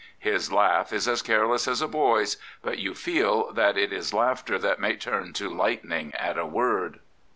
[0.17, 3.77] His laugh is as careless as a boy's, 64 The Kaiser but you feel that
[3.77, 7.01] it is laughter that may turn to lightning at a word.